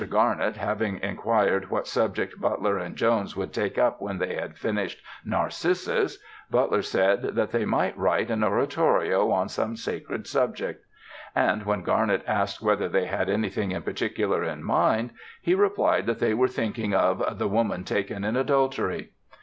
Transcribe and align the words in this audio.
Garnett 0.09 0.55
having 0.55 0.99
inquired 1.03 1.69
what 1.69 1.85
subject 1.87 2.41
Butler 2.41 2.75
and 2.79 2.95
Jones 2.95 3.35
would 3.35 3.53
take 3.53 3.77
up 3.77 4.01
when 4.01 4.17
they 4.17 4.33
had 4.33 4.57
finished 4.57 4.97
"Narcissus," 5.23 6.17
Butler 6.49 6.81
said 6.81 7.21
that 7.35 7.51
they 7.51 7.65
"might 7.65 7.95
write 7.95 8.31
an 8.31 8.43
oratorio 8.43 9.29
on 9.29 9.47
some 9.47 9.75
sacred 9.75 10.25
subject"; 10.25 10.83
and 11.35 11.67
when 11.67 11.83
Garnett 11.83 12.23
asked 12.25 12.63
whether 12.63 12.89
they 12.89 13.05
had 13.05 13.29
anything 13.29 13.71
in 13.73 13.83
particular 13.83 14.43
in 14.43 14.63
mind, 14.63 15.11
he 15.39 15.53
replied 15.53 16.07
that 16.07 16.17
they 16.17 16.33
were 16.33 16.47
thinking 16.47 16.95
of 16.95 17.37
"The 17.37 17.47
Woman 17.47 17.83
Taken 17.83 18.23
in 18.23 18.35
Adultery." 18.35 19.11